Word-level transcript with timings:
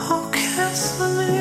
Oh, 0.00 0.30
kiss 0.32 0.98
me. 1.00 1.37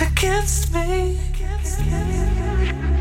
Against 0.00 0.72
me. 0.72 1.18
Against 1.34 1.80
me. 1.80 2.99